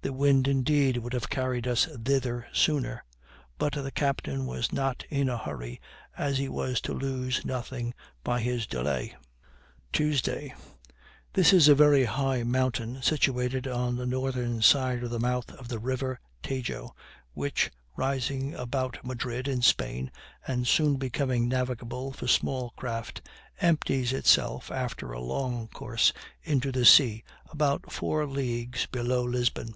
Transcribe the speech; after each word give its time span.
The 0.00 0.12
wind, 0.12 0.46
indeed, 0.46 0.96
would 0.98 1.12
have 1.12 1.28
carried 1.28 1.66
us 1.66 1.86
thither 1.86 2.46
sooner; 2.52 3.02
but 3.58 3.72
the 3.72 3.90
captain 3.90 4.46
was 4.46 4.72
not 4.72 5.02
in 5.10 5.28
a 5.28 5.36
hurry, 5.36 5.80
as 6.16 6.38
he 6.38 6.48
was 6.48 6.80
to 6.82 6.94
lose 6.94 7.44
nothing 7.44 7.92
by 8.22 8.38
his 8.40 8.64
delay. 8.68 9.16
Tuesday. 9.92 10.54
This 11.32 11.52
is 11.52 11.66
a 11.66 11.74
very 11.74 12.04
high 12.04 12.44
mountain, 12.44 13.02
situated 13.02 13.66
on 13.66 13.96
the 13.96 14.06
northern 14.06 14.62
side 14.62 15.02
of 15.02 15.10
the 15.10 15.18
mouth 15.18 15.50
of 15.54 15.66
the 15.66 15.80
river 15.80 16.20
Tajo, 16.44 16.90
which, 17.34 17.68
rising 17.96 18.54
about 18.54 19.04
Madrid, 19.04 19.48
in 19.48 19.62
Spain, 19.62 20.12
and 20.46 20.64
soon 20.68 20.96
becoming 20.96 21.48
navigable 21.48 22.12
for 22.12 22.28
small 22.28 22.70
craft, 22.76 23.20
empties 23.60 24.12
itself, 24.12 24.70
after 24.70 25.10
a 25.10 25.20
long 25.20 25.66
course, 25.66 26.12
into 26.44 26.70
the 26.70 26.84
sea, 26.84 27.24
about 27.50 27.90
four 27.90 28.26
leagues 28.28 28.86
below 28.86 29.24
Lisbon. 29.24 29.74